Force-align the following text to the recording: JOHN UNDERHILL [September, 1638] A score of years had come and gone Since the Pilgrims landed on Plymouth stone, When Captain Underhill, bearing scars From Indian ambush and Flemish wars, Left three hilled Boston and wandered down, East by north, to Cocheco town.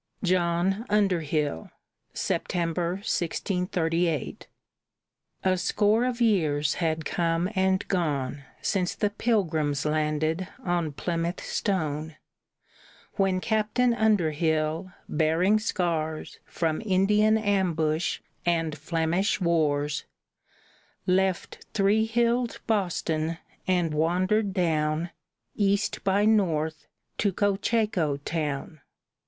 JOHN 0.23 0.83
UNDERHILL 0.89 1.69
[September, 2.11 2.93
1638] 3.05 4.47
A 5.43 5.57
score 5.59 6.05
of 6.05 6.19
years 6.19 6.73
had 6.73 7.05
come 7.05 7.47
and 7.53 7.87
gone 7.87 8.41
Since 8.63 8.95
the 8.95 9.11
Pilgrims 9.11 9.85
landed 9.85 10.47
on 10.65 10.91
Plymouth 10.93 11.43
stone, 11.43 12.15
When 13.17 13.39
Captain 13.39 13.93
Underhill, 13.93 14.91
bearing 15.07 15.59
scars 15.59 16.39
From 16.45 16.81
Indian 16.83 17.37
ambush 17.37 18.21
and 18.43 18.75
Flemish 18.75 19.39
wars, 19.39 20.05
Left 21.05 21.63
three 21.75 22.05
hilled 22.05 22.59
Boston 22.65 23.37
and 23.67 23.93
wandered 23.93 24.51
down, 24.51 25.11
East 25.53 26.03
by 26.03 26.25
north, 26.25 26.87
to 27.19 27.31
Cocheco 27.31 28.17
town. 28.17 28.81